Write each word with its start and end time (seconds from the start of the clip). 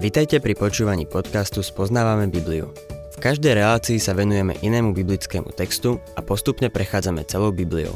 Vitajte 0.00 0.40
pri 0.40 0.56
počúvaní 0.56 1.04
podcastu 1.04 1.60
Spoznávame 1.60 2.24
Bibliu. 2.32 2.72
V 3.12 3.16
každej 3.20 3.52
relácii 3.52 4.00
sa 4.00 4.16
venujeme 4.16 4.56
inému 4.64 4.96
biblickému 4.96 5.52
textu 5.52 6.00
a 6.16 6.24
postupne 6.24 6.72
prechádzame 6.72 7.28
celou 7.28 7.52
Bibliou. 7.52 7.92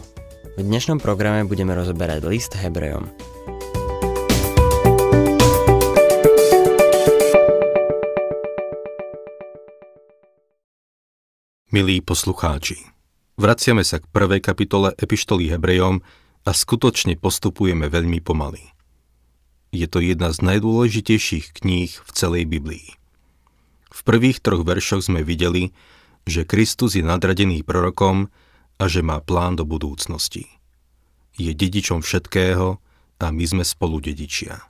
V 0.53 0.61
dnešnom 0.61 1.01
programe 1.01 1.49
budeme 1.49 1.73
rozoberať 1.73 2.29
list 2.29 2.61
Hebrejom. 2.61 3.09
Milí 11.73 12.05
poslucháči, 12.05 12.85
vraciame 13.41 13.81
sa 13.81 13.97
k 13.97 14.05
prvej 14.13 14.45
kapitole 14.45 14.93
Epištoly 14.93 15.49
Hebrejom 15.49 16.05
a 16.45 16.51
skutočne 16.53 17.17
postupujeme 17.17 17.89
veľmi 17.89 18.21
pomaly 18.21 18.74
je 19.75 19.91
to 19.91 19.99
jedna 19.99 20.31
z 20.31 20.39
najdôležitejších 20.47 21.59
kníh 21.59 21.91
v 21.91 22.11
celej 22.15 22.47
Biblii. 22.47 22.95
V 23.91 24.01
prvých 24.07 24.39
troch 24.39 24.63
veršoch 24.63 25.11
sme 25.11 25.27
videli, 25.27 25.75
že 26.25 26.47
Kristus 26.47 26.95
je 26.95 27.03
nadradený 27.03 27.67
prorokom 27.67 28.31
a 28.79 28.85
že 28.87 29.03
má 29.03 29.19
plán 29.19 29.59
do 29.59 29.67
budúcnosti. 29.67 30.47
Je 31.35 31.51
dedičom 31.51 32.07
všetkého 32.07 32.79
a 33.19 33.27
my 33.35 33.45
sme 33.45 33.65
spolu 33.67 33.99
dedičia. 33.99 34.63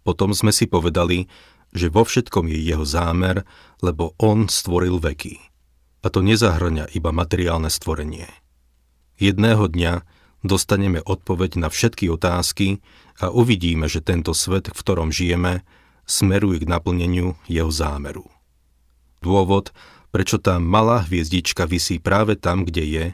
Potom 0.00 0.32
sme 0.32 0.50
si 0.50 0.64
povedali, 0.64 1.28
že 1.76 1.92
vo 1.92 2.08
všetkom 2.08 2.48
je 2.48 2.58
jeho 2.62 2.88
zámer, 2.88 3.44
lebo 3.84 4.16
on 4.16 4.48
stvoril 4.48 4.96
veky. 4.96 5.36
A 6.00 6.08
to 6.08 6.24
nezahrňa 6.24 6.94
iba 6.94 7.10
materiálne 7.12 7.68
stvorenie. 7.68 8.30
Jedného 9.18 9.66
dňa 9.66 10.06
dostaneme 10.46 11.02
odpoveď 11.02 11.60
na 11.60 11.68
všetky 11.70 12.10
otázky 12.10 12.80
a 13.20 13.30
uvidíme, 13.30 13.86
že 13.90 14.02
tento 14.02 14.32
svet, 14.32 14.70
v 14.70 14.78
ktorom 14.78 15.14
žijeme, 15.14 15.66
smeruje 16.06 16.62
k 16.62 16.70
naplneniu 16.70 17.34
jeho 17.50 17.70
zámeru. 17.70 18.26
Dôvod, 19.20 19.74
prečo 20.14 20.38
tá 20.38 20.62
malá 20.62 21.02
hviezdička 21.02 21.66
visí 21.66 21.98
práve 21.98 22.38
tam, 22.38 22.62
kde 22.62 22.84
je, 22.86 23.06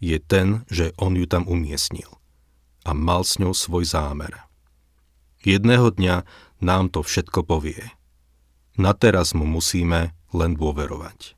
je 0.00 0.16
ten, 0.22 0.64
že 0.72 0.96
on 0.96 1.14
ju 1.14 1.28
tam 1.28 1.44
umiestnil 1.44 2.08
a 2.88 2.96
mal 2.96 3.20
s 3.20 3.36
ňou 3.36 3.52
svoj 3.52 3.84
zámer. 3.84 4.48
Jedného 5.44 5.92
dňa 5.92 6.24
nám 6.64 6.88
to 6.88 7.04
všetko 7.04 7.44
povie. 7.44 7.84
Na 8.80 8.96
teraz 8.96 9.36
mu 9.36 9.44
musíme 9.44 10.16
len 10.32 10.56
dôverovať. 10.56 11.36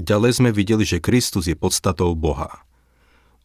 Ďalej 0.00 0.32
sme 0.40 0.50
videli, 0.56 0.88
že 0.88 1.04
Kristus 1.04 1.50
je 1.50 1.56
podstatou 1.58 2.16
Boha– 2.16 2.48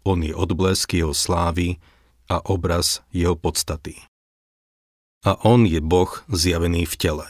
on 0.07 0.23
je 0.23 0.31
odblesk 0.31 0.95
jeho 0.95 1.11
slávy 1.11 1.83
a 2.31 2.39
obraz 2.39 3.03
jeho 3.11 3.35
podstaty. 3.35 3.99
A 5.27 5.35
on 5.43 5.67
je 5.67 5.83
Boh 5.83 6.23
zjavený 6.31 6.87
v 6.87 6.95
tele. 6.95 7.27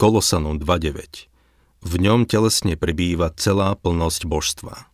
Kolosanom 0.00 0.56
2.9 0.56 1.28
V 1.84 1.94
ňom 2.00 2.24
telesne 2.24 2.80
prebýva 2.80 3.28
celá 3.36 3.76
plnosť 3.76 4.24
božstva. 4.24 4.88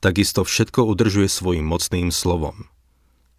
Takisto 0.00 0.46
všetko 0.46 0.86
udržuje 0.88 1.28
svojim 1.28 1.66
mocným 1.66 2.08
slovom. 2.14 2.70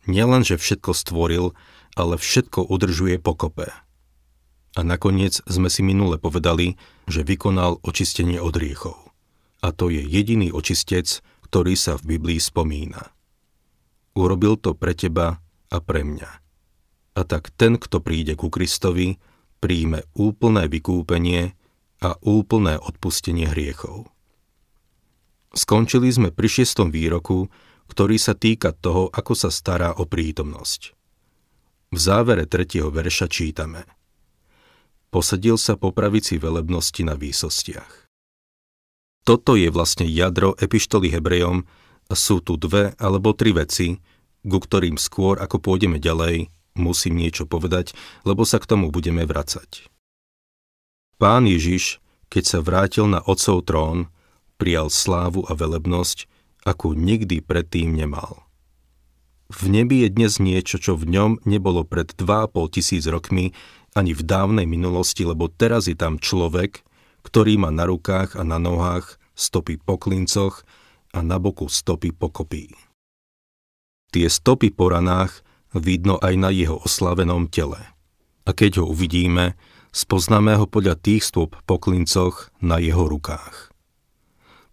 Nielen, 0.06 0.44
že 0.44 0.60
všetko 0.60 0.92
stvoril, 0.92 1.56
ale 1.96 2.20
všetko 2.20 2.68
udržuje 2.68 3.18
pokope. 3.18 3.72
A 4.78 4.82
nakoniec 4.86 5.42
sme 5.50 5.72
si 5.72 5.82
minule 5.82 6.22
povedali, 6.22 6.78
že 7.10 7.26
vykonal 7.26 7.82
očistenie 7.82 8.38
od 8.38 8.54
riechov. 8.54 9.00
A 9.60 9.72
to 9.74 9.90
je 9.90 10.04
jediný 10.04 10.52
očistec, 10.54 11.24
ktorý 11.50 11.74
sa 11.74 11.98
v 11.98 12.16
Biblii 12.16 12.38
spomína. 12.38 13.10
Urobil 14.14 14.54
to 14.62 14.78
pre 14.78 14.94
teba 14.94 15.42
a 15.74 15.78
pre 15.82 16.06
mňa. 16.06 16.30
A 17.18 17.22
tak 17.26 17.50
ten, 17.58 17.82
kto 17.82 18.06
príde 18.06 18.38
ku 18.38 18.54
Kristovi, 18.54 19.18
príjme 19.58 20.06
úplné 20.14 20.70
vykúpenie 20.70 21.58
a 22.06 22.16
úplné 22.22 22.78
odpustenie 22.78 23.50
hriechov. 23.50 24.14
Skončili 25.58 26.14
sme 26.14 26.30
pri 26.30 26.46
šiestom 26.46 26.94
výroku, 26.94 27.50
ktorý 27.90 28.22
sa 28.22 28.38
týka 28.38 28.70
toho, 28.70 29.10
ako 29.10 29.34
sa 29.34 29.50
stará 29.50 29.98
o 29.98 30.06
prítomnosť. 30.06 30.94
V 31.90 31.98
závere 31.98 32.46
tretieho 32.46 32.94
verša 32.94 33.26
čítame 33.26 33.90
Posadil 35.10 35.58
sa 35.58 35.74
po 35.74 35.90
pravici 35.90 36.38
velebnosti 36.38 37.02
na 37.02 37.18
výsostiach. 37.18 38.09
Toto 39.30 39.54
je 39.54 39.70
vlastne 39.70 40.10
jadro 40.10 40.58
epištoly 40.58 41.14
Hebrejom 41.14 41.62
sú 42.10 42.42
tu 42.42 42.58
dve 42.58 42.98
alebo 42.98 43.38
tri 43.38 43.54
veci, 43.54 44.02
ku 44.42 44.58
ktorým 44.58 44.98
skôr 44.98 45.38
ako 45.38 45.62
pôjdeme 45.62 46.02
ďalej, 46.02 46.50
musím 46.74 47.22
niečo 47.22 47.46
povedať, 47.46 47.94
lebo 48.26 48.42
sa 48.42 48.58
k 48.58 48.66
tomu 48.66 48.90
budeme 48.90 49.30
vracať. 49.30 49.86
Pán 51.22 51.46
Ježiš, 51.46 52.02
keď 52.34 52.44
sa 52.50 52.60
vrátil 52.66 53.06
na 53.06 53.22
Otcov 53.22 53.70
trón, 53.70 54.10
prijal 54.58 54.90
slávu 54.90 55.46
a 55.46 55.54
velebnosť, 55.54 56.26
akú 56.66 56.98
nikdy 56.98 57.46
predtým 57.46 57.94
nemal. 57.94 58.50
V 59.54 59.70
nebi 59.70 60.02
je 60.02 60.10
dnes 60.10 60.42
niečo, 60.42 60.82
čo 60.82 60.98
v 60.98 61.06
ňom 61.06 61.46
nebolo 61.46 61.86
pred 61.86 62.18
2,5 62.18 62.74
tisíc 62.74 63.06
rokmi 63.06 63.54
ani 63.94 64.18
v 64.18 64.26
dávnej 64.26 64.66
minulosti, 64.66 65.22
lebo 65.22 65.54
teraz 65.54 65.86
je 65.86 65.94
tam 65.94 66.18
človek, 66.18 66.82
ktorý 67.22 67.62
má 67.62 67.70
na 67.70 67.86
rukách 67.86 68.34
a 68.34 68.42
na 68.42 68.58
nohách 68.58 69.19
stopy 69.40 69.80
po 69.80 69.96
klincoch 69.96 70.68
a 71.16 71.24
na 71.24 71.40
boku 71.40 71.72
stopy 71.72 72.12
po 72.12 72.28
kopí. 72.28 72.68
Tie 74.12 74.28
stopy 74.28 74.76
po 74.76 74.92
ranách 74.92 75.48
vidno 75.72 76.20
aj 76.20 76.34
na 76.36 76.50
jeho 76.52 76.82
oslavenom 76.84 77.48
tele. 77.48 77.80
A 78.44 78.52
keď 78.52 78.84
ho 78.84 78.86
uvidíme, 78.92 79.56
spoznáme 79.96 80.58
ho 80.58 80.66
podľa 80.66 80.98
tých 81.00 81.24
stôp 81.24 81.56
po 81.64 81.78
klincoch 81.78 82.50
na 82.60 82.82
jeho 82.82 83.06
rukách. 83.08 83.70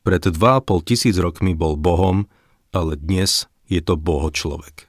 Pred 0.02 0.32
2,5 0.32 0.88
tisíc 0.88 1.16
rokmi 1.20 1.52
bol 1.52 1.76
Bohom, 1.76 2.26
ale 2.72 2.96
dnes 2.96 3.50
je 3.66 3.82
to 3.82 3.98
Boho 3.98 4.32
človek. 4.32 4.88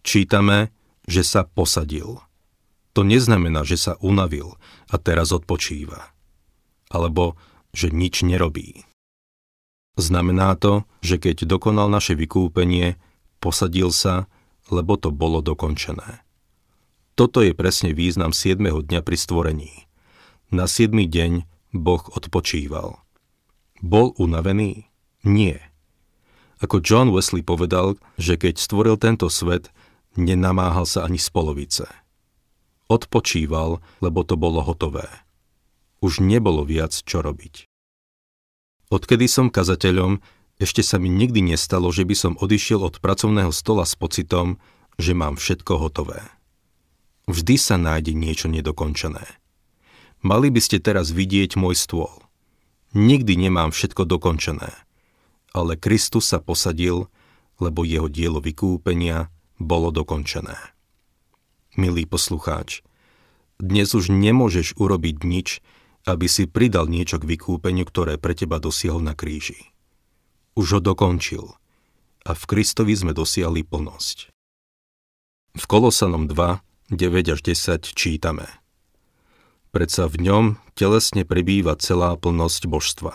Čítame, 0.00 0.72
že 1.04 1.20
sa 1.20 1.44
posadil. 1.44 2.18
To 2.96 3.00
neznamená, 3.06 3.62
že 3.62 3.78
sa 3.78 3.94
unavil 4.00 4.56
a 4.90 4.96
teraz 4.98 5.30
odpočíva. 5.30 6.10
Alebo 6.90 7.38
že 7.70 7.90
nič 7.90 8.26
nerobí. 8.26 8.84
Znamená 9.98 10.56
to, 10.56 10.86
že 11.02 11.18
keď 11.20 11.44
dokonal 11.44 11.90
naše 11.90 12.14
vykúpenie, 12.16 12.96
posadil 13.42 13.90
sa, 13.90 14.30
lebo 14.70 14.94
to 14.96 15.10
bolo 15.10 15.42
dokončené. 15.42 16.22
Toto 17.18 17.42
je 17.44 17.52
presne 17.52 17.92
význam 17.92 18.32
7. 18.32 18.62
dňa 18.64 19.00
pri 19.04 19.16
stvorení. 19.18 19.72
Na 20.48 20.64
7. 20.64 20.94
deň 20.94 21.44
Boh 21.76 22.02
odpočíval. 22.16 22.96
Bol 23.84 24.16
unavený? 24.16 24.88
Nie. 25.26 25.60
Ako 26.64 26.80
John 26.80 27.12
Wesley 27.12 27.44
povedal, 27.44 28.00
že 28.16 28.40
keď 28.40 28.56
stvoril 28.56 28.96
tento 28.96 29.28
svet, 29.28 29.68
nenamáhal 30.16 30.88
sa 30.88 31.04
ani 31.04 31.20
z 31.20 31.28
polovice. 31.28 31.86
Odpočíval, 32.88 33.84
lebo 34.00 34.20
to 34.24 34.34
bolo 34.34 34.64
hotové 34.64 35.08
už 36.00 36.24
nebolo 36.24 36.64
viac 36.64 36.92
čo 36.92 37.20
robiť. 37.20 37.68
Odkedy 38.90 39.30
som 39.30 39.52
kazateľom, 39.52 40.18
ešte 40.60 40.84
sa 40.84 41.00
mi 41.00 41.08
nikdy 41.08 41.40
nestalo, 41.54 41.88
že 41.94 42.04
by 42.04 42.14
som 42.18 42.32
odišiel 42.36 42.84
od 42.84 42.98
pracovného 43.00 43.54
stola 43.54 43.88
s 43.88 43.96
pocitom, 43.96 44.60
že 45.00 45.16
mám 45.16 45.40
všetko 45.40 45.72
hotové. 45.80 46.20
Vždy 47.30 47.54
sa 47.56 47.80
nájde 47.80 48.12
niečo 48.12 48.50
nedokončené. 48.50 49.24
Mali 50.20 50.52
by 50.52 50.60
ste 50.60 50.82
teraz 50.82 51.14
vidieť 51.14 51.56
môj 51.56 51.78
stôl. 51.78 52.12
Nikdy 52.92 53.48
nemám 53.48 53.72
všetko 53.72 54.04
dokončené. 54.04 54.74
Ale 55.54 55.78
Kristus 55.78 56.28
sa 56.28 56.42
posadil, 56.42 57.08
lebo 57.62 57.86
jeho 57.86 58.10
dielo 58.10 58.42
vykúpenia 58.42 59.32
bolo 59.56 59.94
dokončené. 59.94 60.58
Milý 61.78 62.04
poslucháč, 62.04 62.82
dnes 63.62 63.94
už 63.94 64.10
nemôžeš 64.10 64.74
urobiť 64.76 65.16
nič, 65.22 65.62
aby 66.08 66.26
si 66.28 66.48
pridal 66.48 66.88
niečo 66.88 67.20
k 67.20 67.28
vykúpeniu, 67.36 67.84
ktoré 67.84 68.16
pre 68.16 68.32
teba 68.32 68.56
dosiahol 68.56 69.04
na 69.04 69.12
kríži. 69.12 69.72
Už 70.56 70.78
ho 70.78 70.80
dokončil 70.80 71.56
a 72.24 72.30
v 72.36 72.42
Kristovi 72.44 72.92
sme 72.92 73.16
dosiahli 73.16 73.64
plnosť. 73.64 74.28
V 75.56 75.64
Kolosanom 75.66 76.30
2, 76.30 76.94
9 76.94 77.34
až 77.34 77.40
10 77.42 77.90
čítame 77.96 78.46
Predsa 79.70 80.10
v 80.10 80.26
ňom 80.26 80.44
telesne 80.74 81.22
prebýva 81.22 81.78
celá 81.78 82.18
plnosť 82.18 82.66
božstva. 82.66 83.14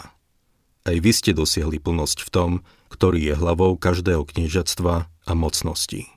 Aj 0.85 0.97
vy 1.01 1.11
ste 1.11 1.35
dosiahli 1.35 1.81
plnosť 1.81 2.23
v 2.23 2.29
tom, 2.31 2.51
ktorý 2.93 3.33
je 3.33 3.35
hlavou 3.35 3.75
každého 3.75 4.23
kniežatstva 4.23 4.93
a 5.09 5.31
mocnosti. 5.35 6.07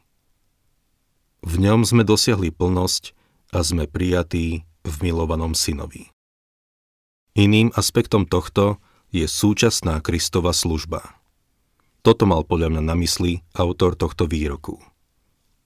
V 1.43 1.55
ňom 1.59 1.83
sme 1.83 2.03
dosiahli 2.05 2.55
plnosť 2.55 3.17
a 3.55 3.65
sme 3.65 3.89
prijatí 3.89 4.63
v 4.85 4.95
milovanom 5.03 5.57
synovi. 5.57 6.11
Iným 7.39 7.71
aspektom 7.79 8.27
tohto 8.27 8.83
je 9.15 9.31
súčasná 9.31 10.03
Kristova 10.03 10.51
služba. 10.51 11.07
Toto 12.03 12.27
mal 12.27 12.43
podľa 12.43 12.75
mňa 12.75 12.83
na 12.83 12.99
mysli 12.99 13.47
autor 13.55 13.95
tohto 13.95 14.27
výroku. 14.27 14.83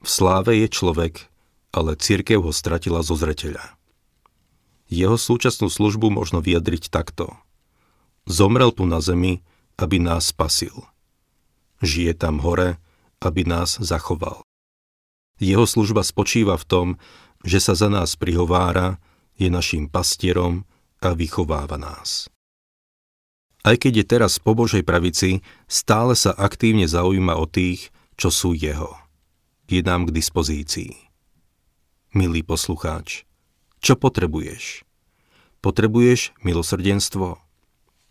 V 0.04 0.08
sláve 0.08 0.60
je 0.60 0.68
človek 0.68 1.32
ale 1.72 1.96
církev 1.96 2.44
ho 2.44 2.52
stratila 2.52 3.00
zo 3.00 3.16
zreteľa. 3.16 3.64
Jeho 4.92 5.16
súčasnú 5.16 5.72
službu 5.72 6.12
možno 6.12 6.44
vyjadriť 6.44 6.92
takto. 6.92 7.32
Zomrel 8.28 8.70
tu 8.76 8.84
na 8.84 9.00
zemi, 9.00 9.40
aby 9.80 9.96
nás 9.96 10.28
spasil. 10.30 10.84
Žije 11.80 12.12
tam 12.20 12.44
hore, 12.44 12.76
aby 13.24 13.48
nás 13.48 13.80
zachoval. 13.80 14.44
Jeho 15.40 15.64
služba 15.64 16.04
spočíva 16.04 16.60
v 16.60 16.68
tom, 16.68 16.86
že 17.42 17.58
sa 17.58 17.72
za 17.72 17.88
nás 17.88 18.14
prihovára, 18.14 19.00
je 19.40 19.48
našim 19.48 19.88
pastierom 19.88 20.68
a 21.02 21.12
vychováva 21.18 21.76
nás. 21.76 22.30
Aj 23.62 23.78
keď 23.78 24.02
je 24.02 24.06
teraz 24.06 24.38
po 24.38 24.54
Božej 24.54 24.82
pravici, 24.86 25.42
stále 25.66 26.14
sa 26.14 26.34
aktívne 26.34 26.86
zaujíma 26.86 27.38
o 27.38 27.46
tých, 27.46 27.94
čo 28.18 28.30
sú 28.30 28.54
jeho. 28.54 28.94
Je 29.70 29.82
nám 29.82 30.10
k 30.10 30.14
dispozícii. 30.14 30.94
Milý 32.14 32.42
poslucháč, 32.46 33.26
čo 33.82 33.98
potrebuješ? 33.98 34.86
Potrebuješ 35.62 36.34
milosrdenstvo? 36.42 37.38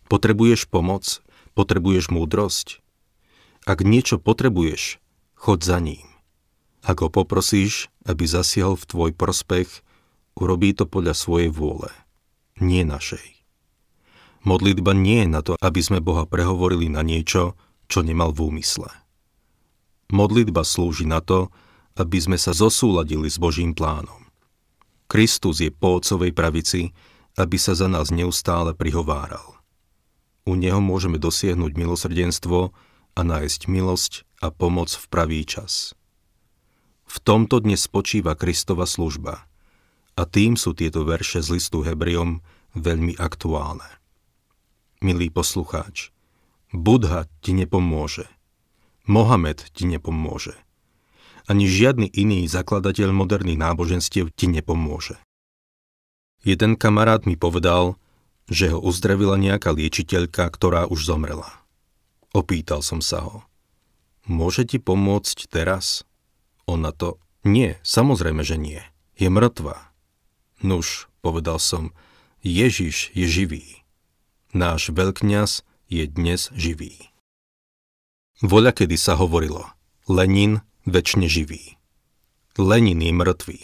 Potrebuješ 0.08 0.68
pomoc? 0.68 1.24
Potrebuješ 1.52 2.08
múdrosť? 2.08 2.80
Ak 3.68 3.84
niečo 3.84 4.16
potrebuješ, 4.16 5.00
chod 5.36 5.64
za 5.64 5.80
ním. 5.80 6.08
Ak 6.82 6.98
ho 7.04 7.12
poprosíš, 7.12 7.92
aby 8.08 8.26
zasiahol 8.26 8.74
v 8.74 8.88
tvoj 8.88 9.10
prospech, 9.14 9.70
urobí 10.34 10.74
to 10.74 10.88
podľa 10.88 11.14
svojej 11.14 11.52
vôle, 11.52 11.92
nie 12.62 12.86
našej. 12.86 13.42
Modlitba 14.42 14.94
nie 14.94 15.26
je 15.26 15.28
na 15.30 15.40
to, 15.42 15.54
aby 15.58 15.82
sme 15.82 16.02
Boha 16.02 16.26
prehovorili 16.26 16.90
na 16.90 17.02
niečo, 17.06 17.54
čo 17.86 18.02
nemal 18.02 18.34
v 18.34 18.50
úmysle. 18.54 18.90
Modlitba 20.10 20.66
slúži 20.66 21.06
na 21.06 21.22
to, 21.22 21.50
aby 21.94 22.18
sme 22.18 22.38
sa 22.40 22.56
zosúladili 22.56 23.28
s 23.28 23.36
Božím 23.36 23.76
plánom. 23.76 24.22
Kristus 25.06 25.60
je 25.60 25.68
po 25.68 26.00
Otcovej 26.00 26.32
pravici, 26.32 26.96
aby 27.36 27.56
sa 27.60 27.76
za 27.76 27.88
nás 27.88 28.08
neustále 28.08 28.72
prihováral. 28.72 29.60
U 30.48 30.58
Neho 30.58 30.82
môžeme 30.82 31.22
dosiahnuť 31.22 31.72
milosrdenstvo 31.76 32.74
a 33.12 33.20
nájsť 33.20 33.68
milosť 33.68 34.12
a 34.42 34.50
pomoc 34.50 34.90
v 34.90 35.04
pravý 35.06 35.40
čas. 35.46 35.94
V 37.06 37.20
tomto 37.20 37.60
dnes 37.60 37.84
spočíva 37.84 38.34
Kristova 38.34 38.88
služba 38.88 39.44
a 40.16 40.22
tým 40.24 40.56
sú 40.56 40.72
tieto 40.72 41.04
verše 41.04 41.44
z 41.44 41.60
listu 41.60 41.84
Hebrejom 41.84 42.40
veľmi 42.74 43.16
aktuálne. 43.18 43.88
Milý 45.02 45.28
poslucháč, 45.28 46.14
Budha 46.70 47.26
ti 47.42 47.52
nepomôže, 47.52 48.30
Mohamed 49.06 49.72
ti 49.74 49.84
nepomôže– 49.84 50.54
ani 51.50 51.66
žiadny 51.66 52.06
iný 52.14 52.46
zakladateľ 52.46 53.10
moderných 53.10 53.58
náboženstiev 53.58 54.30
ti 54.34 54.46
nepomôže. 54.46 55.18
Jeden 56.42 56.74
kamarát 56.78 57.26
mi 57.26 57.38
povedal, 57.38 57.98
že 58.50 58.74
ho 58.74 58.78
uzdravila 58.82 59.38
nejaká 59.38 59.70
liečiteľka, 59.70 60.50
ktorá 60.50 60.90
už 60.90 61.06
zomrela. 61.06 61.62
Opýtal 62.34 62.82
som 62.82 62.98
sa 63.02 63.22
ho. 63.22 63.46
Môže 64.26 64.66
ti 64.66 64.78
pomôcť 64.78 65.50
teraz? 65.50 66.06
On 66.66 66.78
na 66.78 66.94
to, 66.94 67.18
nie, 67.42 67.78
samozrejme, 67.82 68.42
že 68.46 68.58
nie. 68.58 68.82
Je 69.18 69.26
mŕtva. 69.26 69.90
Nuž, 70.62 71.10
povedal 71.22 71.58
som, 71.58 71.90
Ježiš 72.42 73.14
je 73.14 73.30
živý. 73.30 73.86
Náš 74.50 74.90
veľkňaz 74.90 75.62
je 75.86 76.10
dnes 76.10 76.50
živý. 76.58 77.14
Voľa 78.42 78.74
kedy 78.74 78.98
sa 78.98 79.14
hovorilo, 79.14 79.70
Lenin 80.10 80.58
väčšine 80.82 81.30
živý. 81.30 81.78
Lenin 82.58 82.98
je 82.98 83.14
mŕtvý. 83.14 83.60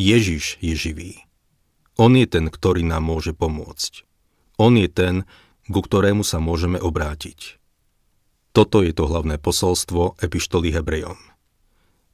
Ježiš 0.00 0.56
je 0.64 0.72
živý. 0.72 1.28
On 2.00 2.08
je 2.16 2.24
ten, 2.24 2.48
ktorý 2.48 2.88
nám 2.88 3.04
môže 3.04 3.36
pomôcť. 3.36 4.08
On 4.56 4.72
je 4.72 4.88
ten, 4.88 5.28
ku 5.68 5.84
ktorému 5.84 6.24
sa 6.24 6.40
môžeme 6.40 6.80
obrátiť. 6.80 7.60
Toto 8.56 8.80
je 8.80 8.96
to 8.96 9.12
hlavné 9.12 9.36
posolstvo 9.36 10.16
epištoly 10.24 10.72
Hebrejom. 10.72 11.20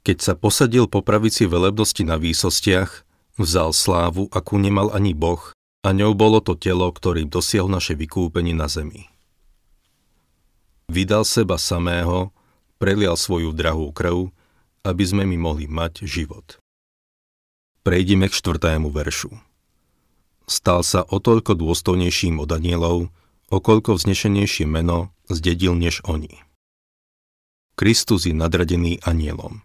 Keď 0.02 0.18
sa 0.18 0.34
posadil 0.34 0.90
po 0.90 0.98
pravici 1.06 1.46
velebnosti 1.46 2.02
na 2.02 2.18
výsostiach, 2.18 3.06
vzal 3.38 3.70
slávu, 3.70 4.26
akú 4.34 4.58
nemal 4.58 4.90
ani 4.90 5.14
Boh, 5.14 5.54
a 5.82 5.88
ňou 5.90 6.14
bolo 6.14 6.38
to 6.38 6.54
telo, 6.54 6.86
ktorým 6.94 7.26
dosiahol 7.26 7.66
naše 7.66 7.98
vykúpenie 7.98 8.54
na 8.54 8.70
zemi. 8.70 9.10
Vydal 10.86 11.26
seba 11.26 11.58
samého, 11.58 12.30
prelial 12.78 13.18
svoju 13.18 13.50
drahú 13.50 13.90
krv, 13.90 14.30
aby 14.86 15.04
sme 15.06 15.26
mi 15.26 15.38
mohli 15.38 15.66
mať 15.66 16.06
život. 16.06 16.58
Prejdime 17.82 18.30
k 18.30 18.34
štvrtému 18.38 18.94
veršu. 18.94 19.34
Stal 20.46 20.86
sa 20.86 21.02
o 21.06 21.18
toľko 21.18 21.58
dôstojnejším 21.58 22.38
od 22.38 22.50
anielov, 22.50 22.98
o 23.50 23.58
koľko 23.58 23.98
vznešenejšie 23.98 24.66
meno 24.66 25.10
zdedil 25.26 25.74
než 25.74 26.02
oni. 26.06 26.42
Kristus 27.74 28.28
je 28.28 28.34
nadradený 28.36 29.02
anielom. 29.02 29.64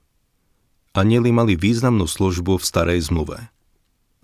Anieli 0.97 1.29
mali 1.29 1.53
významnú 1.53 2.09
službu 2.09 2.57
v 2.57 2.65
starej 2.65 3.05
zmluve. 3.05 3.53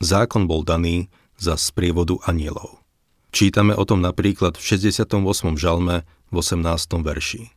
Zákon 0.02 0.50
bol 0.50 0.66
daný 0.66 1.14
za 1.44 1.60
sprievodu 1.60 2.24
anielov. 2.24 2.80
Čítame 3.36 3.76
o 3.76 3.84
tom 3.84 4.00
napríklad 4.00 4.56
v 4.56 4.64
68. 4.64 5.20
žalme 5.60 6.08
v 6.32 6.36
18. 6.40 6.64
verši. 7.04 7.52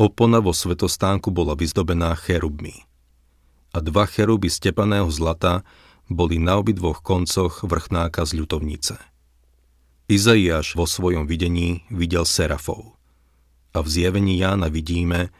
Opona 0.00 0.40
vo 0.40 0.56
svetostánku 0.56 1.28
bola 1.28 1.52
vyzdobená 1.52 2.16
cherubmi. 2.16 2.88
A 3.76 3.84
dva 3.84 4.08
cheruby 4.08 4.48
z 4.48 4.72
tepaného 4.72 5.12
zlata 5.12 5.60
boli 6.08 6.40
na 6.40 6.56
obidvoch 6.56 7.04
koncoch 7.04 7.60
vrchnáka 7.62 8.24
z 8.24 8.40
ľutovnice. 8.40 8.96
Izaiáš 10.08 10.74
vo 10.74 10.88
svojom 10.88 11.28
videní 11.28 11.84
videl 11.92 12.24
serafov. 12.24 12.96
A 13.76 13.84
v 13.84 13.86
zjavení 13.86 14.40
Jána 14.40 14.66
vidíme, 14.72 15.30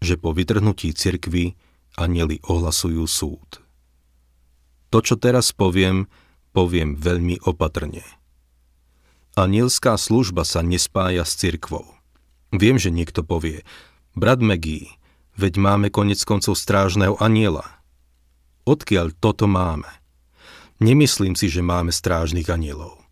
že 0.00 0.16
po 0.16 0.32
vytrhnutí 0.32 0.96
cirkvy 0.96 1.58
anieli 1.98 2.40
ohlasujú 2.48 3.04
súd. 3.04 3.60
To, 4.88 5.02
čo 5.02 5.18
teraz 5.18 5.50
poviem, 5.50 6.06
poviem 6.54 6.94
veľmi 6.94 7.42
opatrne. 7.42 8.06
Anielská 9.34 9.98
služba 9.98 10.46
sa 10.46 10.62
nespája 10.62 11.26
s 11.26 11.34
cirkvou. 11.34 11.82
Viem, 12.54 12.78
že 12.78 12.94
niekto 12.94 13.26
povie, 13.26 13.66
Brat 14.14 14.38
Megí, 14.38 14.94
veď 15.34 15.58
máme 15.58 15.90
konec 15.90 16.22
koncov 16.22 16.54
strážneho 16.54 17.18
aniela. 17.18 17.66
Odkiaľ 18.62 19.10
toto 19.18 19.50
máme? 19.50 19.90
Nemyslím 20.78 21.34
si, 21.34 21.50
že 21.50 21.66
máme 21.66 21.90
strážnych 21.90 22.46
anielov. 22.46 23.02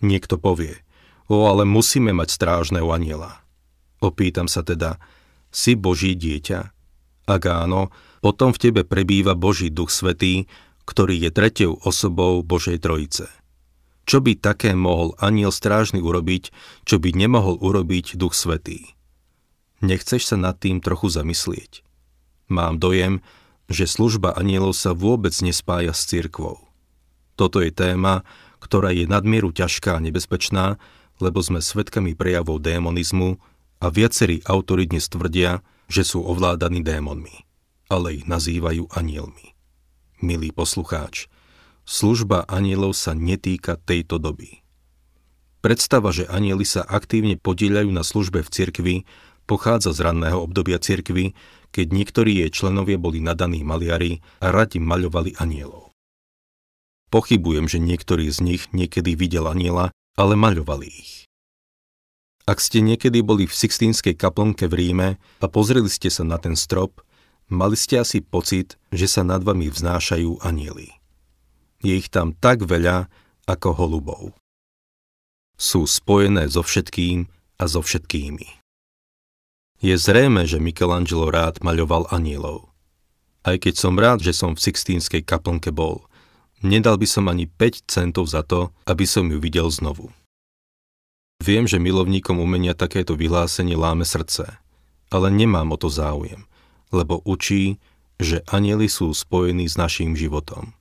Niekto 0.00 0.40
povie, 0.40 0.80
o, 1.28 1.44
ale 1.44 1.68
musíme 1.68 2.16
mať 2.16 2.32
strážneho 2.32 2.88
aniela. 2.88 3.44
Opýtam 4.00 4.48
sa 4.48 4.64
teda, 4.64 4.96
si 5.52 5.76
Boží 5.76 6.16
dieťa? 6.16 6.60
Ak 7.28 7.42
áno, 7.44 7.92
potom 8.24 8.56
v 8.56 8.60
tebe 8.60 8.82
prebýva 8.88 9.36
Boží 9.36 9.68
duch 9.68 9.92
svetý, 9.92 10.48
ktorý 10.86 11.18
je 11.26 11.30
tretiou 11.34 11.74
osobou 11.82 12.40
Božej 12.46 12.78
trojice. 12.80 13.26
Čo 14.06 14.22
by 14.22 14.38
také 14.38 14.70
mohol 14.78 15.18
aniel 15.18 15.50
strážny 15.50 15.98
urobiť, 15.98 16.54
čo 16.86 17.02
by 17.02 17.10
nemohol 17.10 17.58
urobiť 17.58 18.14
duch 18.14 18.38
svetý? 18.38 18.94
Nechceš 19.82 20.30
sa 20.30 20.36
nad 20.38 20.56
tým 20.62 20.78
trochu 20.78 21.10
zamyslieť? 21.10 21.82
Mám 22.46 22.78
dojem, 22.78 23.18
že 23.66 23.90
služba 23.90 24.30
anielov 24.38 24.78
sa 24.78 24.94
vôbec 24.94 25.34
nespája 25.42 25.90
s 25.90 26.06
cirkvou. 26.06 26.62
Toto 27.34 27.58
je 27.58 27.74
téma, 27.74 28.22
ktorá 28.62 28.94
je 28.94 29.10
nadmieru 29.10 29.50
ťažká 29.50 29.98
a 29.98 30.02
nebezpečná, 30.02 30.78
lebo 31.18 31.42
sme 31.42 31.58
svedkami 31.58 32.14
prejavov 32.14 32.62
démonizmu 32.62 33.42
a 33.82 33.86
viacerí 33.90 34.40
autori 34.46 34.86
dnes 34.86 35.10
tvrdia, 35.10 35.66
že 35.90 36.06
sú 36.06 36.22
ovládaní 36.22 36.86
démonmi, 36.86 37.42
ale 37.90 38.22
ich 38.22 38.24
nazývajú 38.30 38.86
anielmi. 38.94 39.55
Milý 40.16 40.48
poslucháč, 40.48 41.28
služba 41.84 42.48
anielov 42.48 42.96
sa 42.96 43.12
netýka 43.12 43.76
tejto 43.76 44.16
doby. 44.16 44.64
Predstava, 45.60 46.08
že 46.08 46.24
anieli 46.24 46.64
sa 46.64 46.80
aktívne 46.80 47.36
podieľajú 47.36 47.90
na 47.92 48.00
službe 48.00 48.40
v 48.40 48.48
cirkvi, 48.48 48.96
pochádza 49.44 49.92
z 49.92 50.08
ranného 50.08 50.40
obdobia 50.40 50.80
cirkvy, 50.80 51.36
keď 51.68 51.86
niektorí 51.92 52.40
jej 52.40 52.48
členovia 52.48 52.96
boli 52.96 53.20
nadaní 53.20 53.60
maliari 53.60 54.24
a 54.40 54.48
radi 54.48 54.80
maľovali 54.80 55.36
anielov. 55.36 55.92
Pochybujem, 57.12 57.68
že 57.68 57.76
niektorí 57.76 58.32
z 58.32 58.40
nich 58.40 58.62
niekedy 58.72 59.12
videl 59.14 59.44
aniela, 59.46 59.92
ale 60.16 60.32
maľovali 60.32 60.88
ich. 60.88 61.28
Ak 62.46 62.62
ste 62.62 62.80
niekedy 62.80 63.20
boli 63.20 63.44
v 63.44 63.52
Sixtínskej 63.52 64.16
kaplnke 64.16 64.64
v 64.70 64.74
Ríme 64.80 65.08
a 65.42 65.46
pozreli 65.50 65.90
ste 65.90 66.08
sa 66.08 66.24
na 66.24 66.38
ten 66.38 66.54
strop, 66.54 67.04
mali 67.50 67.76
ste 67.78 68.02
asi 68.02 68.22
pocit, 68.22 68.78
že 68.90 69.06
sa 69.06 69.22
nad 69.22 69.42
vami 69.42 69.70
vznášajú 69.70 70.42
anieli. 70.42 70.90
Je 71.84 71.98
ich 71.98 72.10
tam 72.10 72.34
tak 72.34 72.66
veľa 72.66 73.06
ako 73.46 73.68
holubov. 73.76 74.22
Sú 75.56 75.88
spojené 75.88 76.50
so 76.50 76.60
všetkým 76.60 77.30
a 77.56 77.64
so 77.64 77.80
všetkými. 77.80 78.44
Je 79.80 79.94
zrejme, 79.94 80.48
že 80.48 80.60
Michelangelo 80.60 81.28
rád 81.28 81.60
maľoval 81.60 82.08
anielov. 82.08 82.72
Aj 83.46 83.54
keď 83.60 83.74
som 83.78 83.94
rád, 83.94 84.24
že 84.24 84.34
som 84.34 84.56
v 84.56 84.62
Sixtínskej 84.66 85.22
kaplnke 85.22 85.70
bol, 85.70 86.08
nedal 86.64 86.98
by 86.98 87.06
som 87.06 87.30
ani 87.30 87.46
5 87.46 87.86
centov 87.86 88.26
za 88.26 88.42
to, 88.42 88.74
aby 88.88 89.06
som 89.06 89.28
ju 89.28 89.38
videl 89.38 89.70
znovu. 89.70 90.10
Viem, 91.44 91.68
že 91.68 91.76
milovníkom 91.76 92.40
umenia 92.40 92.72
takéto 92.72 93.12
vyhlásenie 93.14 93.76
láme 93.76 94.08
srdce, 94.08 94.56
ale 95.12 95.28
nemám 95.28 95.68
o 95.68 95.76
to 95.76 95.92
záujem, 95.92 96.48
lebo 96.90 97.22
učí, 97.26 97.78
že 98.16 98.40
anieli 98.48 98.88
sú 98.88 99.12
spojení 99.12 99.68
s 99.68 99.76
naším 99.76 100.16
životom. 100.16 100.72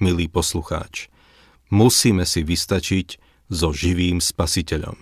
Milý 0.00 0.28
poslucháč, 0.28 1.08
musíme 1.72 2.24
si 2.24 2.44
vystačiť 2.44 3.20
so 3.50 3.74
živým 3.74 4.22
spasiteľom. 4.22 4.96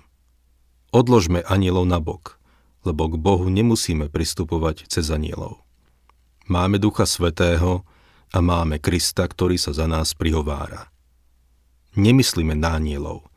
Odložme 0.90 1.44
anielov 1.44 1.84
na 1.84 2.00
bok, 2.00 2.40
lebo 2.86 3.12
k 3.12 3.20
Bohu 3.20 3.46
nemusíme 3.52 4.08
pristupovať 4.08 4.88
cez 4.88 5.12
anielov. 5.12 5.60
Máme 6.48 6.80
Ducha 6.80 7.04
Svetého 7.04 7.84
a 8.32 8.38
máme 8.40 8.80
Krista, 8.80 9.28
ktorý 9.28 9.60
sa 9.60 9.76
za 9.76 9.84
nás 9.84 10.16
prihovára. 10.16 10.88
Nemyslíme 11.92 12.56
na 12.56 12.80
anielov. 12.80 13.28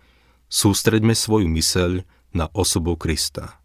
Sústreďme 0.48 1.12
svoju 1.12 1.48
myseľ 1.52 2.08
na 2.32 2.48
osobu 2.56 2.96
Krista. 2.96 3.60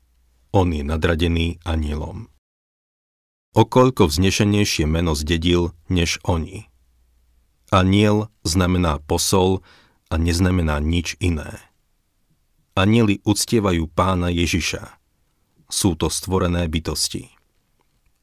On 0.51 0.67
je 0.67 0.83
nadradený 0.83 1.63
anielom. 1.63 2.27
Okoľko 3.57 4.13
vznešenejšie 4.13 4.85
meno 4.85 5.17
zdedil 5.17 5.73
než 5.89 6.21
oni. 6.29 6.69
Aniel 7.73 8.29
znamená 8.45 9.01
posol 9.01 9.65
a 10.13 10.21
neznamená 10.21 10.77
nič 10.85 11.17
iné. 11.25 11.65
Anieli 12.77 13.25
uctievajú 13.25 13.89
pána 13.89 14.29
Ježiša. 14.29 15.01
Sú 15.73 15.97
to 15.97 16.13
stvorené 16.13 16.69
bytosti. 16.69 17.33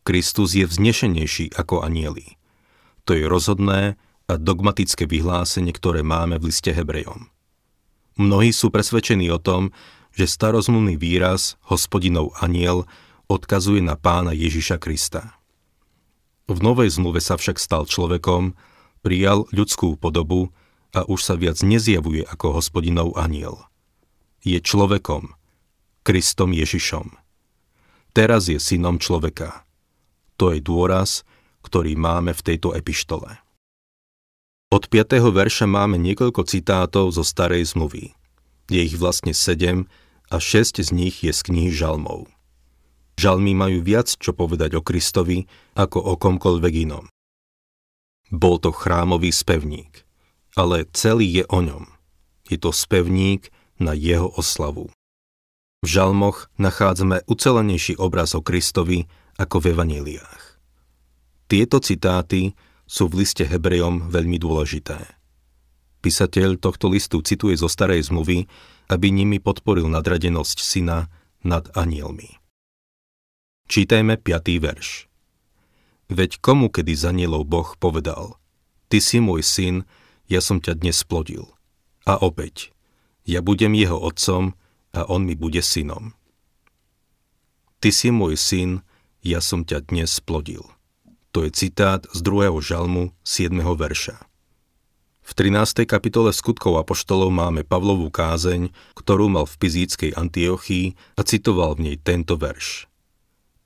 Kristus 0.05 0.53
je 0.53 0.69
vznešenejší 0.69 1.57
ako 1.57 1.81
anieli. 1.81 2.37
To 3.09 3.17
je 3.17 3.25
rozhodné 3.25 3.97
a 4.29 4.33
dogmatické 4.37 5.09
vyhlásenie, 5.09 5.73
ktoré 5.73 6.05
máme 6.05 6.37
v 6.37 6.53
liste 6.53 6.69
Hebrejom. 6.69 7.33
Mnohí 8.21 8.53
sú 8.53 8.69
presvedčení 8.69 9.33
o 9.33 9.41
tom, 9.41 9.73
že 10.13 10.29
starozmluvný 10.29 10.93
výraz 10.93 11.57
hospodinov 11.65 12.37
aniel 12.37 12.85
odkazuje 13.33 13.81
na 13.81 13.97
pána 13.97 14.29
Ježiša 14.31 14.77
Krista. 14.77 15.33
V 16.45 16.61
novej 16.61 16.93
zmluve 16.93 17.17
sa 17.17 17.39
však 17.39 17.57
stal 17.57 17.89
človekom, 17.89 18.53
prijal 19.01 19.49
ľudskú 19.49 19.97
podobu 19.97 20.53
a 20.93 21.01
už 21.09 21.19
sa 21.25 21.33
viac 21.33 21.57
nezjavuje 21.65 22.21
ako 22.29 22.61
hospodinov 22.61 23.17
aniel. 23.17 23.65
Je 24.45 24.61
človekom, 24.61 25.33
Kristom 26.03 26.51
Ježišom. 26.51 27.15
Teraz 28.13 28.51
je 28.51 28.59
synom 28.61 29.01
človeka. 29.01 29.65
To 30.37 30.53
je 30.53 30.59
dôraz, 30.61 31.25
ktorý 31.63 31.95
máme 31.95 32.35
v 32.35 32.41
tejto 32.43 32.75
epištole. 32.75 33.39
Od 34.73 34.83
5. 34.89 35.21
verša 35.21 35.69
máme 35.69 36.01
niekoľko 36.01 36.49
citátov 36.49 37.13
zo 37.13 37.21
starej 37.21 37.71
zmluvy. 37.71 38.17
Je 38.67 38.81
ich 38.81 38.97
vlastne 38.97 39.31
7 39.31 39.85
a 40.33 40.35
6 40.41 40.81
z 40.81 40.89
nich 40.89 41.21
je 41.21 41.29
z 41.29 41.41
knihy 41.45 41.69
žalmov. 41.69 42.32
Žalmy 43.13 43.53
majú 43.53 43.79
viac 43.85 44.09
čo 44.09 44.33
povedať 44.33 44.77
o 44.77 44.81
Kristovi 44.81 45.45
ako 45.77 46.01
o 46.01 46.13
komkoľvek 46.17 46.73
inom. 46.89 47.05
Bol 48.33 48.57
to 48.57 48.73
chrámový 48.73 49.29
spevník, 49.29 50.05
ale 50.57 50.89
celý 50.91 51.41
je 51.41 51.45
o 51.53 51.59
ňom. 51.61 51.85
Je 52.49 52.57
to 52.57 52.73
spevník 52.73 53.53
na 53.77 53.93
jeho 53.93 54.33
oslavu. 54.33 54.89
V 55.83 55.87
žalmoch 55.87 56.47
nachádzame 56.57 57.27
ucelenejší 57.27 57.99
obraz 57.99 58.33
o 58.33 58.41
Kristovi 58.41 59.05
ako 59.35 59.61
v 59.61 59.65
evaníliách. 59.75 60.43
Tieto 61.51 61.77
citáty 61.83 62.55
sú 62.87 63.11
v 63.11 63.21
liste 63.21 63.45
Hebrejom 63.45 64.09
veľmi 64.09 64.39
dôležité. 64.39 64.97
Písateľ 66.03 66.59
tohto 66.59 66.91
listu 66.91 67.23
cituje 67.23 67.55
zo 67.55 67.71
starej 67.71 68.11
zmluvy, 68.11 68.47
aby 68.91 69.07
nimi 69.07 69.39
podporil 69.39 69.87
nadradenosť 69.87 70.57
syna 70.59 71.07
nad 71.43 71.67
anielmi. 71.77 72.42
Čítajme 73.63 74.19
5. 74.19 74.59
verš. 74.59 75.07
Veď 76.11 76.43
komu 76.43 76.67
kedy 76.67 76.99
z 76.99 77.15
Boh 77.47 77.69
povedal, 77.79 78.35
Ty 78.91 78.99
si 78.99 79.23
môj 79.23 79.39
syn, 79.39 79.87
ja 80.27 80.43
som 80.43 80.59
ťa 80.59 80.83
dnes 80.83 80.99
splodil. 80.99 81.47
A 82.03 82.19
opäť, 82.19 82.75
ja 83.23 83.39
budem 83.39 83.71
jeho 83.71 83.95
otcom 83.95 84.59
a 84.91 85.07
on 85.07 85.23
mi 85.23 85.39
bude 85.39 85.63
synom. 85.63 86.11
Ty 87.79 87.89
si 87.95 88.11
môj 88.11 88.35
syn, 88.35 88.83
ja 89.23 89.39
som 89.39 89.63
ťa 89.63 89.87
dnes 89.87 90.11
splodil. 90.11 90.67
To 91.31 91.47
je 91.47 91.49
citát 91.55 92.03
z 92.11 92.19
druhého 92.19 92.59
žalmu 92.59 93.15
7. 93.23 93.63
verša. 93.63 94.19
V 95.23 95.31
13. 95.39 95.87
kapitole 95.87 96.35
skutkov 96.35 96.83
apoštolov 96.83 97.31
máme 97.31 97.63
Pavlovú 97.63 98.11
kázeň, 98.11 98.75
ktorú 98.91 99.31
mal 99.31 99.47
v 99.47 99.55
pizíckej 99.55 100.11
Antiochii 100.19 100.99
a 101.15 101.23
citoval 101.23 101.79
v 101.79 101.89
nej 101.89 101.95
tento 101.95 102.35
verš. 102.35 102.91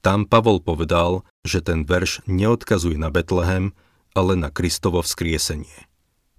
Tam 0.08 0.24
Pavol 0.24 0.64
povedal, 0.64 1.28
že 1.44 1.60
ten 1.60 1.84
verš 1.84 2.24
neodkazuje 2.32 2.96
na 2.96 3.12
Betlehem, 3.12 3.76
ale 4.16 4.40
na 4.40 4.48
Kristovo 4.48 5.04
vzkriesenie, 5.04 5.84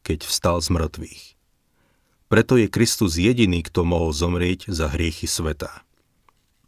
keď 0.00 0.24
vstal 0.24 0.64
z 0.64 0.72
mŕtvych. 0.72 1.36
Preto 2.32 2.56
je 2.56 2.72
Kristus 2.72 3.20
jediný, 3.20 3.60
kto 3.60 3.84
mohol 3.84 4.16
zomrieť 4.16 4.72
za 4.72 4.88
hriechy 4.88 5.28
sveta. 5.28 5.84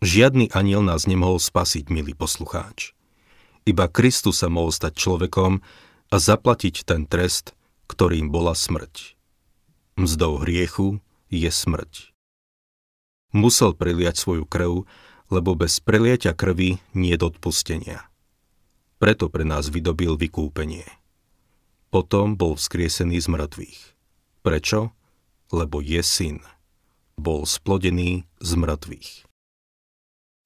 Žiadny 0.04 0.52
aniel 0.52 0.85
nás 0.85 1.09
nemohol 1.09 1.40
spasiť, 1.40 1.88
milý 1.88 2.12
poslucháč. 2.12 2.92
Iba 3.64 3.88
Kristus 3.88 4.45
sa 4.45 4.52
mohol 4.52 4.69
stať 4.69 5.00
človekom 5.00 5.64
a 6.12 6.16
zaplatiť 6.21 6.85
ten 6.85 7.09
trest, 7.09 7.57
ktorým 7.88 8.28
bola 8.28 8.52
smrť. 8.52 9.16
Mzdou 9.97 10.45
hriechu 10.45 11.00
je 11.33 11.49
smrť. 11.49 12.12
Musel 13.33 13.73
priliať 13.73 14.21
svoju 14.21 14.45
krv, 14.45 14.85
lebo 15.31 15.55
bez 15.55 15.79
preliatia 15.79 16.35
krvi 16.35 16.83
nie 16.93 17.15
je 17.15 17.23
odpustenia. 17.23 18.11
Preto 19.01 19.33
pre 19.33 19.47
nás 19.47 19.71
vydobil 19.73 20.19
vykúpenie. 20.19 20.85
Potom 21.89 22.37
bol 22.37 22.59
vzkriesený 22.59 23.19
z 23.23 23.27
mŕtvych. 23.33 23.81
Prečo? 24.45 24.93
Lebo 25.51 25.81
je 25.81 26.03
syn. 26.05 26.39
Bol 27.17 27.47
splodený 27.49 28.29
z 28.43 28.51
mŕtvych. 28.55 29.11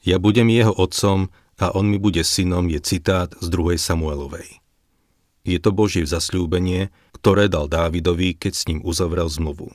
Ja 0.04 0.20
budem 0.20 0.52
jeho 0.52 0.72
otcom 0.72 1.32
a 1.56 1.72
on 1.72 1.88
mi 1.88 1.96
bude 1.96 2.20
synom 2.24 2.68
je 2.68 2.80
citát 2.80 3.32
z 3.40 3.46
2. 3.48 3.80
Samuelovej. 3.80 4.60
Je 5.44 5.60
to 5.60 5.72
Božie 5.76 6.08
zasľúbenie, 6.08 6.88
ktoré 7.20 7.52
dal 7.52 7.68
Dávidovi, 7.68 8.32
keď 8.36 8.52
s 8.56 8.64
ním 8.68 8.80
uzavrel 8.80 9.28
zmluvu. 9.28 9.72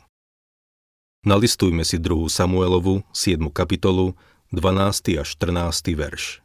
Nalistujme 1.25 1.85
si 1.85 2.01
2. 2.01 2.31
Samuelovu, 2.31 3.05
7. 3.13 3.51
kapitolu, 3.51 4.17
12. 4.49 5.19
a 5.19 5.23
14. 5.25 5.93
verš. 5.93 6.41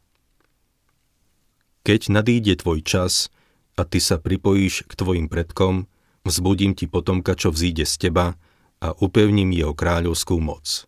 Keď 1.84 2.00
nadíde 2.12 2.56
tvoj 2.60 2.84
čas 2.84 3.32
a 3.76 3.84
ty 3.84 4.00
sa 4.00 4.20
pripojíš 4.20 4.84
k 4.88 4.92
tvojim 4.92 5.26
predkom, 5.28 5.88
vzbudím 6.24 6.76
ti 6.76 6.88
potomka, 6.88 7.36
čo 7.36 7.52
vzíde 7.52 7.88
z 7.88 8.08
teba 8.08 8.36
a 8.80 8.92
upevním 9.00 9.52
jeho 9.52 9.72
kráľovskú 9.72 10.36
moc. 10.40 10.84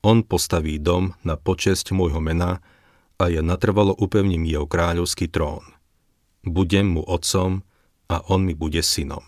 On 0.00 0.24
postaví 0.24 0.80
dom 0.80 1.14
na 1.22 1.36
počesť 1.38 1.92
môjho 1.92 2.20
mena 2.20 2.64
a 3.20 3.28
ja 3.30 3.44
natrvalo 3.44 3.92
upevním 3.94 4.48
jeho 4.48 4.64
kráľovský 4.64 5.28
trón– 5.30 5.64
budem 6.44 6.98
mu 6.98 7.02
otcom 7.06 7.62
a 8.10 8.20
on 8.26 8.42
mi 8.42 8.54
bude 8.54 8.82
synom. 8.82 9.22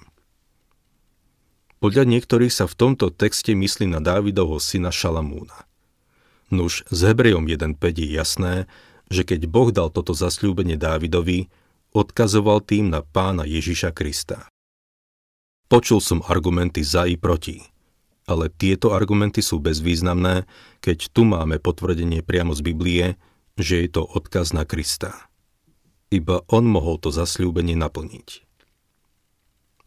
Podľa 1.79 2.05
niektorých 2.09 2.53
sa 2.53 2.65
v 2.67 2.75
tomto 2.75 3.13
texte 3.13 3.53
myslí 3.53 3.87
na 3.87 4.01
Dávidovho 4.01 4.57
syna 4.59 4.89
Šalamúna. 4.89 5.69
Nuž 6.55 6.87
z 6.89 7.11
Hebrejom 7.11 7.51
1.5 7.51 7.83
je 7.99 8.09
jasné, 8.15 8.55
že 9.11 9.27
keď 9.27 9.51
Boh 9.51 9.75
dal 9.75 9.91
toto 9.91 10.15
zasľúbenie 10.15 10.79
Dávidovi, 10.79 11.51
odkazoval 11.91 12.63
tým 12.63 12.95
na 12.95 13.03
pána 13.03 13.43
Ježiša 13.43 13.91
Krista. 13.91 14.47
Počul 15.67 15.99
som 15.99 16.23
argumenty 16.23 16.87
za 16.87 17.11
i 17.11 17.19
proti, 17.19 17.59
ale 18.31 18.49
tieto 18.49 18.95
argumenty 18.95 19.43
sú 19.43 19.59
bezvýznamné, 19.59 20.47
keď 20.79 21.11
tu 21.11 21.27
máme 21.27 21.59
potvrdenie 21.59 22.23
priamo 22.23 22.55
z 22.55 22.61
Biblie, 22.63 23.07
že 23.59 23.83
je 23.85 23.89
to 23.91 24.03
odkaz 24.07 24.55
na 24.55 24.63
Krista. 24.63 25.27
Iba 26.15 26.47
on 26.47 26.69
mohol 26.69 27.03
to 27.03 27.11
zasľúbenie 27.11 27.75
naplniť. 27.75 28.47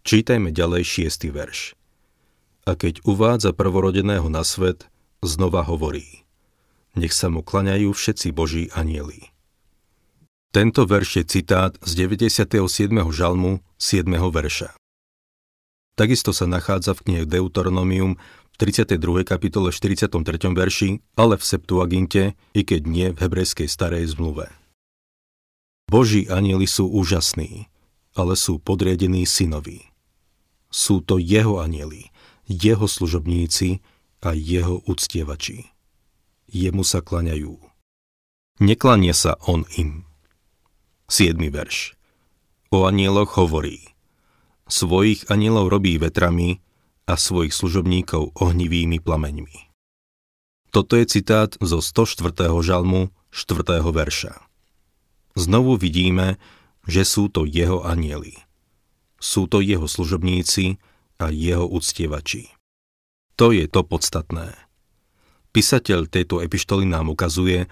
Čítajme 0.04 0.52
ďalej 0.52 0.84
šiestý 0.84 1.32
verš. 1.32 1.76
A 2.68 2.76
keď 2.76 3.00
uvádza 3.08 3.56
prvorodeného 3.56 4.28
na 4.28 4.44
svet, 4.44 4.92
znova 5.24 5.64
hovorí. 5.64 6.27
Nech 6.98 7.14
sa 7.14 7.30
mu 7.30 7.46
klaňajú 7.46 7.94
všetci 7.94 8.34
boží 8.34 8.74
anieli. 8.74 9.30
Tento 10.50 10.90
verš 10.90 11.22
je 11.22 11.24
citát 11.30 11.78
z 11.86 12.10
97. 12.10 12.90
žalmu 13.14 13.62
7. 13.78 14.10
verša. 14.10 14.74
Takisto 15.94 16.34
sa 16.34 16.50
nachádza 16.50 16.98
v 16.98 17.02
knihe 17.06 17.24
Deuteronomium 17.30 18.18
v 18.18 18.56
32. 18.58 19.22
kapitole 19.22 19.70
43. 19.70 20.10
verši, 20.58 20.90
ale 21.14 21.38
v 21.38 21.44
Septuaginte, 21.46 22.24
i 22.58 22.62
keď 22.66 22.82
nie 22.90 23.08
v 23.14 23.18
hebrejskej 23.22 23.70
starej 23.70 24.18
zmluve. 24.18 24.50
Boží 25.86 26.26
anieli 26.26 26.66
sú 26.66 26.90
úžasní, 26.90 27.70
ale 28.18 28.34
sú 28.34 28.58
podriadení 28.58 29.30
synovi. 29.30 29.86
Sú 30.74 31.06
to 31.06 31.22
jeho 31.22 31.62
anieli, 31.62 32.10
jeho 32.50 32.90
služobníci 32.90 33.86
a 34.26 34.34
jeho 34.34 34.82
uctievači. 34.90 35.77
Jemu 36.48 36.88
sa 36.88 37.04
klaňajú. 37.04 37.60
Neklania 38.64 39.12
sa 39.12 39.36
on 39.44 39.68
im. 39.76 40.08
7. 41.12 41.36
verš. 41.52 42.00
O 42.72 42.88
anieloch 42.88 43.36
hovorí. 43.36 43.92
Svojich 44.72 45.28
anielov 45.28 45.68
robí 45.68 46.00
vetrami 46.00 46.64
a 47.04 47.20
svojich 47.20 47.52
služobníkov 47.52 48.32
ohnivými 48.40 49.04
plameňmi. 49.04 49.76
Toto 50.72 50.96
je 50.96 51.20
citát 51.20 51.52
zo 51.60 51.84
104. 51.84 52.32
žalmu 52.64 53.12
4. 53.36 53.84
verša. 53.84 54.40
Znovu 55.36 55.76
vidíme, 55.76 56.40
že 56.88 57.04
sú 57.04 57.28
to 57.28 57.44
jeho 57.44 57.84
anieli. 57.84 58.40
Sú 59.20 59.52
to 59.52 59.60
jeho 59.60 59.84
služobníci 59.84 60.80
a 61.20 61.28
jeho 61.28 61.68
uctievači. 61.68 62.56
To 63.36 63.52
je 63.52 63.68
to 63.68 63.84
podstatné. 63.84 64.67
Písateľ 65.58 66.06
tejto 66.06 66.46
epištoly 66.46 66.86
nám 66.86 67.10
ukazuje, 67.10 67.66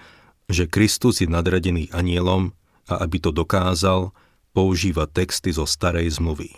že 0.50 0.66
Kristus 0.66 1.22
je 1.22 1.30
nadradený 1.30 1.86
anielom 1.94 2.50
a 2.90 2.98
aby 3.06 3.22
to 3.22 3.30
dokázal, 3.30 4.10
používa 4.50 5.06
texty 5.06 5.54
zo 5.54 5.70
starej 5.70 6.18
zmluvy. 6.18 6.50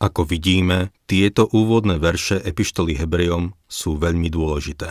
Ako 0.00 0.24
vidíme, 0.24 0.96
tieto 1.04 1.44
úvodné 1.44 2.00
verše 2.00 2.40
epištoly 2.40 2.96
Hebrejom 2.96 3.52
sú 3.68 4.00
veľmi 4.00 4.32
dôležité. 4.32 4.88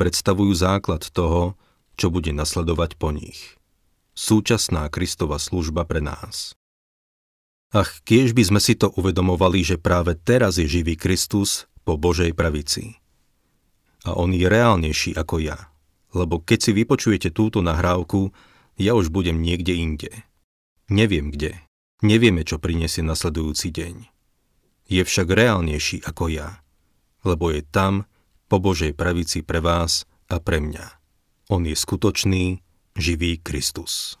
Predstavujú 0.00 0.56
základ 0.56 1.04
toho, 1.12 1.60
čo 2.00 2.08
bude 2.08 2.32
nasledovať 2.32 2.96
po 2.96 3.12
nich. 3.12 3.60
Súčasná 4.16 4.88
Kristova 4.88 5.36
služba 5.36 5.84
pre 5.84 6.00
nás. 6.00 6.56
Ach, 7.76 7.92
kiež 8.08 8.32
by 8.32 8.56
sme 8.56 8.60
si 8.64 8.72
to 8.72 8.88
uvedomovali, 8.88 9.60
že 9.60 9.76
práve 9.76 10.16
teraz 10.16 10.56
je 10.56 10.64
živý 10.64 10.96
Kristus 10.96 11.68
po 11.84 12.00
Božej 12.00 12.32
pravici. 12.32 13.03
A 14.04 14.16
on 14.16 14.36
je 14.36 14.44
reálnejší 14.44 15.16
ako 15.16 15.40
ja, 15.40 15.72
lebo 16.12 16.40
keď 16.40 16.58
si 16.60 16.70
vypočujete 16.76 17.32
túto 17.32 17.64
nahrávku, 17.64 18.30
ja 18.76 18.92
už 18.92 19.08
budem 19.08 19.40
niekde 19.40 19.72
inde. 19.74 20.12
Neviem 20.92 21.32
kde, 21.32 21.64
Nevieme, 22.04 22.44
čo 22.44 22.60
prinesie 22.60 23.00
nasledujúci 23.00 23.72
deň. 23.72 23.96
Je 24.92 25.00
však 25.00 25.24
reálnejší 25.24 26.04
ako 26.04 26.28
ja, 26.28 26.60
lebo 27.24 27.48
je 27.48 27.64
tam, 27.64 28.04
po 28.44 28.60
Božej 28.60 28.92
pravici 28.92 29.40
pre 29.40 29.64
vás 29.64 30.04
a 30.28 30.36
pre 30.36 30.60
mňa. 30.60 31.00
On 31.48 31.64
je 31.64 31.72
skutočný, 31.72 32.60
živý 32.92 33.40
Kristus. 33.40 34.20